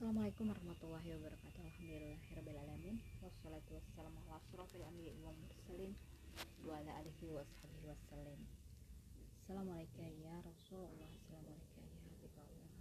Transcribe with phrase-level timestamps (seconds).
[0.00, 1.60] Assalamualaikum warahmatullahi wabarakatuh.
[1.60, 5.92] Alhamdulillahirrabbilalamin Wassalatu wassalamu ala asrafil anbiya wal mursalin
[6.64, 8.40] Wa ala alihi wa sahbihi wassalim
[9.44, 11.04] Assalamualaikum ya Rasulullah.
[11.04, 12.72] Assalamualaikum ya Habibullah.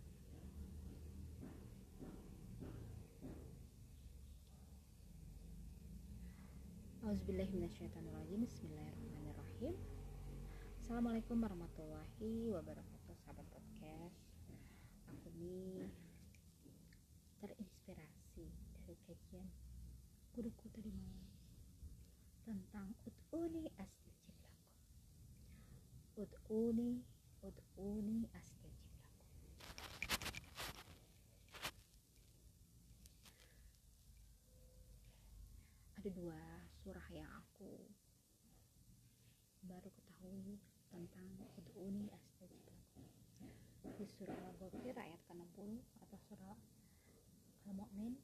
[7.04, 9.76] Auzubillahiminasyaitonirrajim Bismillahirrahmanirrahim.
[10.80, 14.16] Assalamualaikum warahmatullahi wabarakatuh Sahabat podcast.
[15.12, 15.99] Aku nih
[17.40, 19.48] terinspirasi dari kajian
[20.36, 21.24] guruku tadi malam
[22.44, 24.60] tentang ud'uni astajib lakum
[26.20, 27.00] ud'uni
[27.40, 29.32] ud'uni astajib lakum
[35.96, 36.40] ada dua
[36.84, 37.88] surah yang aku
[39.64, 40.60] baru ketahui
[40.92, 43.08] tentang ud'uni astajib lakum
[43.96, 46.60] di surah Al-Ghafir ayat ke-60 atau surah
[47.70, 48.18] Al-Mu'min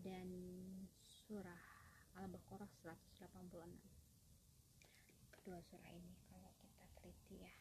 [0.00, 0.28] dan
[1.04, 1.60] surah
[2.16, 2.72] Al-Baqarah
[3.20, 4.00] 186
[5.28, 7.52] kedua surah ini kalau kita teliti ya.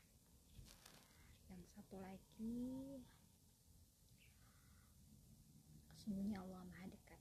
[1.52, 3.04] Yang satu lagi
[5.92, 7.20] sesungguhnya Allah maha dekat.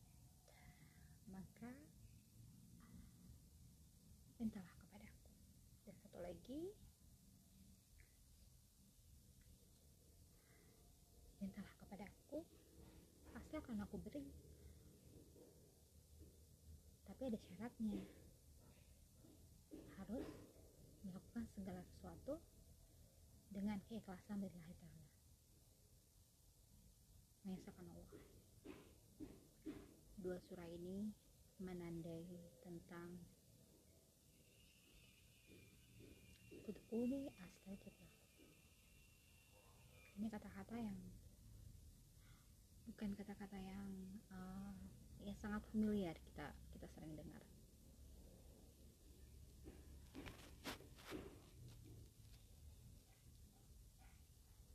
[1.35, 1.75] Maka
[4.39, 5.35] mintalah kepadaku.
[5.83, 6.63] Dan satu lagi
[11.43, 12.47] mintalah kepadaku
[13.77, 14.25] aku beri.
[17.05, 18.01] Tapi ada syaratnya.
[20.01, 20.29] Harus
[21.05, 22.41] melakukan segala sesuatu
[23.53, 25.07] dengan keikhlasan dari Allah Ta'ala
[27.49, 28.13] mengesahkan Allah.
[30.21, 31.13] Dua surah ini
[31.61, 32.29] menandai
[32.61, 33.17] tentang
[36.69, 37.97] Ud'uni astajib
[40.19, 40.99] ini kata-kata yang
[42.99, 43.87] bukan kata-kata yang
[44.35, 44.75] uh,
[45.23, 47.39] ya sangat familiar kita kita sering dengar.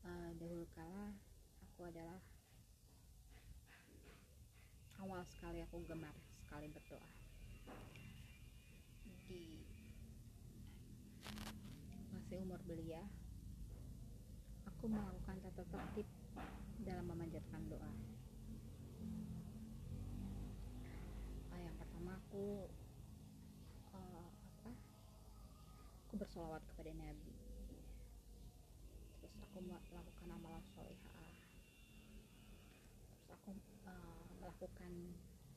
[0.08, 1.12] Uh, dahulu kala
[1.68, 2.24] aku adalah
[5.04, 6.16] awal sekali aku gemar
[6.48, 7.12] sekali berdoa.
[9.28, 9.68] Di
[12.16, 13.04] masih umur belia
[14.64, 16.08] aku melakukan tata tertib
[16.84, 17.92] dalam memanjatkan doa
[21.54, 22.70] uh, yang pertama aku
[23.94, 24.72] uh, apa
[26.06, 27.34] aku bersolawat kepada Nabi.
[29.18, 31.30] Terus aku melakukan amalan solihah.
[33.18, 33.50] Terus aku
[33.90, 34.92] uh, melakukan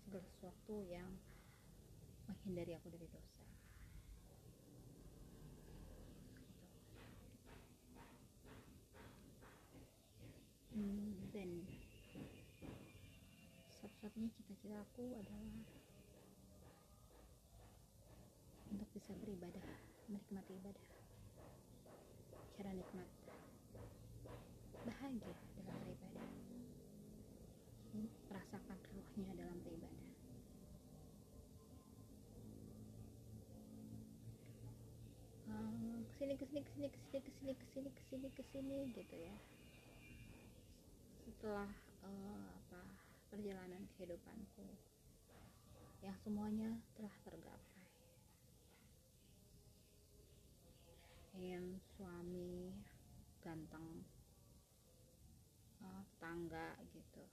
[0.07, 1.13] segala sesuatu yang
[2.27, 3.37] menghindari aku dari dosa.
[10.77, 11.65] Hmm, dan
[13.81, 15.41] satu-satunya cita-cita aku adalah
[18.69, 19.63] untuk bisa beribadah
[20.11, 20.87] menikmati ibadah.
[22.59, 23.07] Cara nikmat.
[24.83, 25.31] Bahagia
[25.63, 26.27] dalam beribadah.
[28.27, 30.11] Merasakan ruhnya dalam beribadah.
[35.47, 35.55] Ke
[36.19, 38.79] sini ke sini ke sini ke sini ke sini ke sini ke sini ke sini
[38.91, 39.37] gitu ya.
[41.31, 41.71] Setelah
[42.03, 42.83] uh, apa
[43.31, 44.67] perjalanan kehidupanku
[46.03, 47.76] yang semuanya telah tergapai
[51.37, 52.73] yang suami
[53.45, 54.01] ganteng
[55.85, 57.25] uh, tetangga gitu.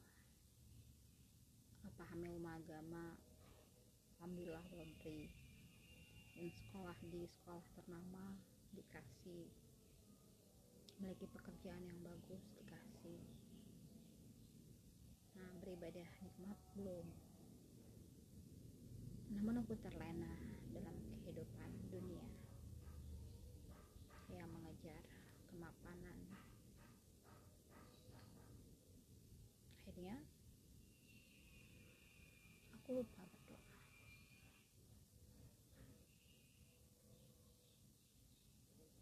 [1.88, 3.16] Apa hamil agama
[4.20, 5.32] alhamdulillah diberi
[6.36, 8.36] dan sekolah di sekolah ternama
[8.76, 9.48] dikasih
[11.00, 13.24] memiliki pekerjaan yang bagus dikasih.
[15.40, 17.08] Nah beribadah nikmat belum.
[19.32, 20.36] Namun aku terlena
[20.76, 22.28] dalam kehidupan dunia
[24.34, 25.06] yang mengejar
[25.54, 26.18] kemapanan
[29.86, 30.18] akhirnya
[32.74, 33.74] aku lupa berdoa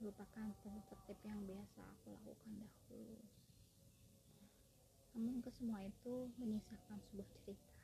[0.02, 3.22] lupakan tertib yang biasa aku lakukan dahulu.
[5.14, 7.76] Namun ke semua itu menyisakan sebuah cerita.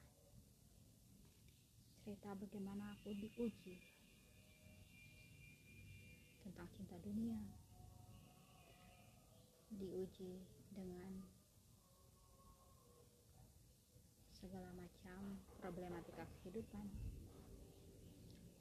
[2.01, 3.75] Cerita bagaimana aku diuji
[6.41, 7.37] tentang cinta dunia.
[9.75, 10.41] Diuji
[10.73, 11.21] dengan
[14.33, 14.86] segala macam
[15.67, 16.87] problematika kehidupan.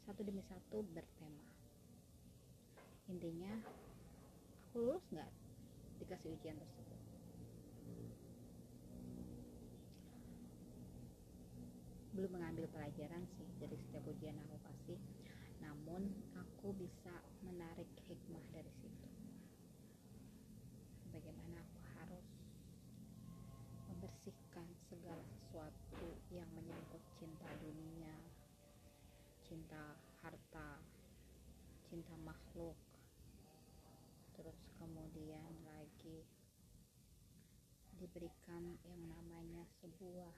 [0.03, 1.47] Satu demi satu bertema.
[3.07, 3.63] Intinya
[4.67, 5.31] aku lulus nggak
[6.03, 6.99] dikasih ujian tersebut?
[12.19, 14.99] Belum mengambil pelajaran sih dari setiap ujian aku kasih
[15.63, 19.06] namun aku bisa menarik hikmah dari situ.
[29.47, 29.95] Cinta
[30.27, 30.83] harta
[31.87, 32.75] cinta makhluk.
[34.35, 36.27] Terus kemudian lagi
[37.97, 40.35] diberikan yang namanya sebuah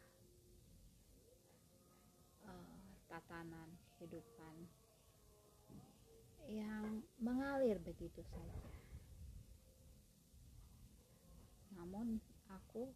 [2.47, 2.77] uh,
[3.11, 4.69] tatanan kehidupan
[6.47, 8.71] yang mengalir begitu saja.
[11.75, 12.93] Namun aku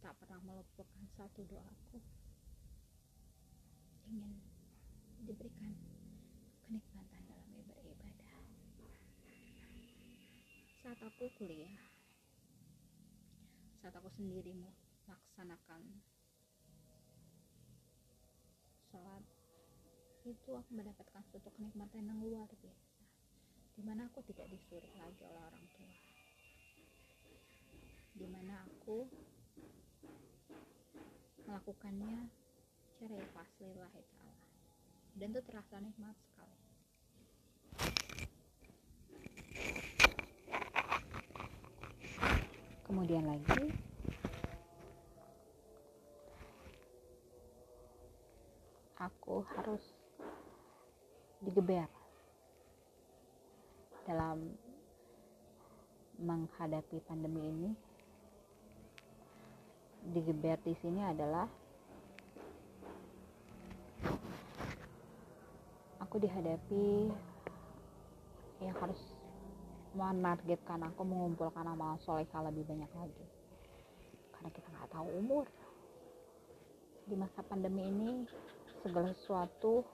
[0.00, 2.00] tak pernah melupakan satu doaku.
[4.10, 4.49] Ingin
[5.30, 5.70] diberikan
[6.66, 8.42] kenikmatan dalam beribadah
[10.82, 11.70] saat aku kuliah
[13.78, 16.02] saat aku sendiri melaksanakan
[18.90, 19.22] sholat
[20.26, 22.90] itu aku mendapatkan suatu kenikmatan yang luar biasa
[23.78, 25.94] di mana aku tidak disuruh lagi oleh orang tua.
[28.12, 29.08] Di mana aku
[31.48, 32.28] melakukannya
[32.92, 34.19] secara ikhlas lillahi
[35.20, 36.56] dan itu terasa nikmat sekali.
[42.88, 43.68] Kemudian lagi.
[48.96, 49.84] Aku harus
[51.44, 51.84] digeber
[54.08, 54.56] dalam
[56.16, 57.70] menghadapi pandemi ini.
[60.16, 61.59] Digeber di sini adalah
[66.10, 67.06] aku dihadapi
[68.58, 68.98] yang harus
[69.94, 73.26] menargetkan aku mengumpulkan amal solehah lebih banyak lagi.
[74.34, 75.46] Karena kita nggak tahu umur.
[77.06, 78.26] Di masa pandemi ini
[78.82, 79.86] segala sesuatu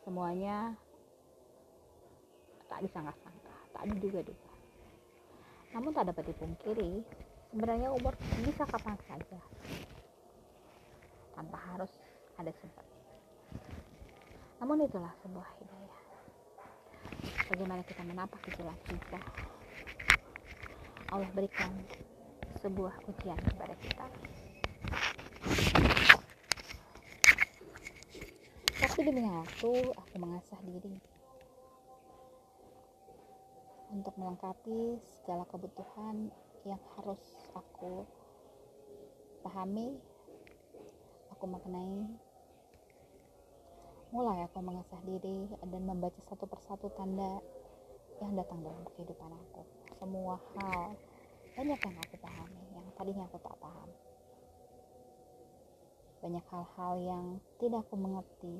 [0.00, 0.72] semuanya
[2.72, 4.52] tak disangka-sangka tak diduga-duga.
[5.76, 7.04] Namun tak dapat dipungkiri
[7.52, 8.16] sebenarnya umur
[8.48, 9.40] bisa kapan saja.
[11.36, 11.92] Tanpa harus
[12.40, 12.89] ada sebab
[14.60, 16.00] namun itulah sebuah hidayah.
[17.48, 19.20] Bagaimana kita menapak jalan kita.
[21.10, 21.72] Allah berikan
[22.60, 24.06] sebuah ujian kepada kita.
[28.80, 31.00] Tapi demi waktu, aku mengasah diri
[33.90, 36.30] untuk melengkapi segala kebutuhan
[36.68, 37.20] yang harus
[37.56, 38.04] aku
[39.40, 39.96] pahami,
[41.32, 42.06] aku maknai,
[44.10, 47.38] mulai aku mengasah diri dan membaca satu persatu tanda
[48.18, 49.62] yang datang dalam kehidupan aku.
[50.02, 50.98] Semua hal
[51.54, 53.90] banyak yang aku pahami yang tadinya aku tak paham.
[56.26, 57.24] Banyak hal-hal yang
[57.62, 58.54] tidak aku mengerti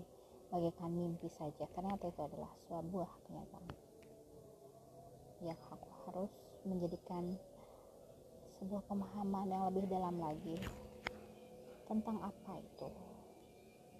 [0.55, 1.67] bagaikan mimpi saja.
[1.75, 3.67] Karena itu adalah sebuah kenyataan.
[5.43, 6.33] Yang aku harus
[6.63, 7.27] menjadikan
[8.63, 10.63] sebuah pemahaman yang lebih dalam lagi
[11.91, 12.87] tentang apa itu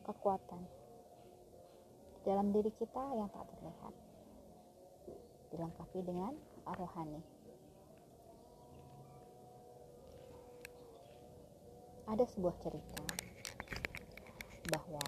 [0.07, 0.63] kekuatan
[2.25, 3.95] dalam diri kita yang tak terlihat.
[5.51, 6.33] Dilengkapi dengan
[6.65, 7.23] rohani.
[12.11, 13.03] Ada sebuah cerita
[14.71, 15.05] bahwa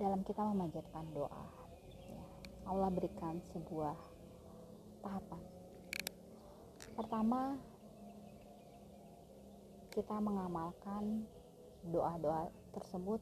[0.00, 1.44] dalam kita memanjatkan doa
[2.70, 3.98] Allah berikan sebuah
[5.02, 5.42] tahapan.
[6.94, 7.58] Pertama
[9.90, 11.26] kita mengamalkan
[11.88, 13.20] doa-doa tersebut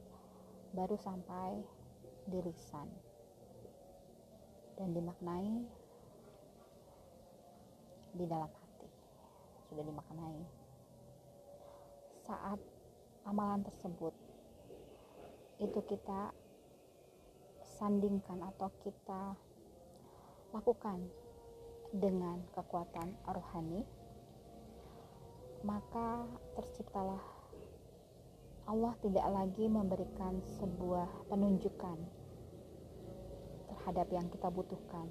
[0.75, 1.63] baru sampai
[2.29, 2.91] di lisan
[4.75, 5.65] dan dimaknai
[8.19, 8.89] di dalam hati.
[9.71, 10.39] Sudah dimaknai.
[12.27, 12.61] Saat
[13.25, 14.13] amalan tersebut
[15.59, 16.31] itu kita
[17.79, 19.35] sandingkan atau kita
[20.53, 21.03] lakukan
[21.93, 23.85] dengan kekuatan rohani
[25.65, 26.25] maka
[26.55, 27.38] terciptalah
[28.69, 31.97] Allah tidak lagi memberikan sebuah penunjukan
[33.73, 35.09] terhadap yang kita butuhkan.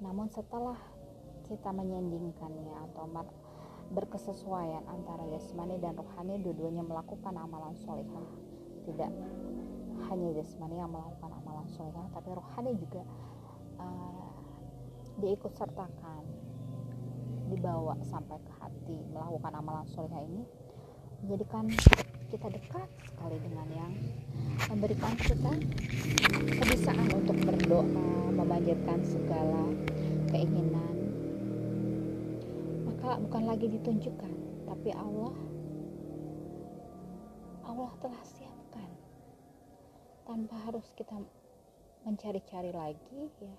[0.00, 0.80] Namun setelah
[1.44, 3.04] kita menyandingkannya atau
[3.92, 8.24] berkesesuaian antara jasmani dan rohani dua-duanya melakukan amalan solehah
[8.88, 9.12] tidak
[10.08, 13.04] hanya jasmani yang melakukan amalan solehah tapi rohani juga
[13.76, 14.32] uh,
[15.20, 16.24] diikut sertakan
[17.52, 20.63] dibawa sampai ke hati melakukan amalan solehah ini
[21.24, 21.64] menjadikan
[22.28, 23.92] kita dekat sekali dengan yang
[24.68, 25.56] memberikan kita
[26.60, 29.72] kebisaan untuk berdoa, memanjatkan segala
[30.28, 30.96] keinginan.
[32.84, 34.32] Maka bukan lagi ditunjukkan,
[34.68, 35.32] tapi Allah
[37.64, 38.90] Allah telah siapkan
[40.28, 41.16] tanpa harus kita
[42.04, 43.56] mencari-cari lagi ya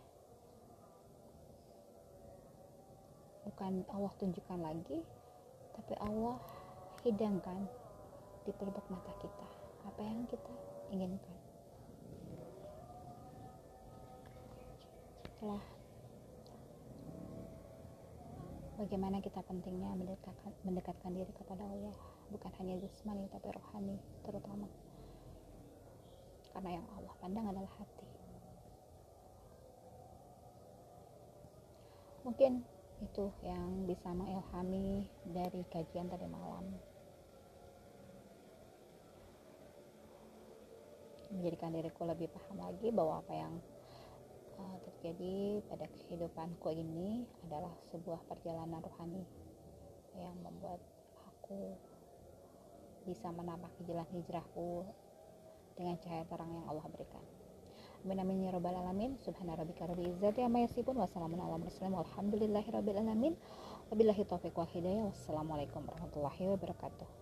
[3.49, 5.01] bukan Allah tunjukkan lagi
[5.73, 6.37] tapi Allah
[7.05, 7.69] hidangkan
[8.49, 9.47] di pelupuk mata kita.
[9.85, 10.49] Apa yang kita
[10.89, 11.37] inginkan?
[15.29, 15.61] Setelah
[18.81, 21.93] bagaimana kita pentingnya mendekatkan, mendekatkan diri kepada Allah.
[22.33, 24.65] Bukan hanya jasmani tapi rohani terutama.
[26.57, 28.09] Karena yang Allah pandang adalah hati.
[32.25, 32.65] Mungkin
[33.05, 36.65] itu yang bisa mengilhami dari kajian tadi malam
[41.35, 43.53] menjadikan diriku lebih paham lagi bahwa apa yang
[44.57, 49.23] uh, terjadi pada kehidupanku ini adalah sebuah perjalanan rohani
[50.15, 50.79] yang membuat
[51.27, 51.75] aku
[53.05, 54.87] bisa menapak jalan hijrahku
[55.75, 57.21] dengan cahaya terang yang Allah berikan.
[58.05, 59.17] Amin amin ya rabbal alamin.
[59.25, 63.33] Subhana rabbika rabbil izzati amma yasifun wa salamun ala mursalin walhamdulillahi rabbil alamin.
[63.89, 65.09] Wabillahi taufiq wal hidayah.
[65.09, 67.07] Wassalamualaikum warahmatullahi wabarakatuh.